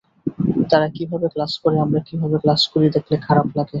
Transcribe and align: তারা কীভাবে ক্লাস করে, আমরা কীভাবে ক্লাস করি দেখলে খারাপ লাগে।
তারা 0.71 0.87
কীভাবে 0.95 1.27
ক্লাস 1.33 1.53
করে, 1.63 1.77
আমরা 1.79 1.99
কীভাবে 2.07 2.37
ক্লাস 2.43 2.61
করি 2.73 2.87
দেখলে 2.95 3.15
খারাপ 3.27 3.47
লাগে। 3.49 3.69